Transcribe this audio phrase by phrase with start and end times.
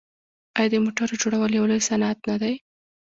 [0.57, 2.53] آیا د موټرو جوړول یو لوی صنعت نه دی؟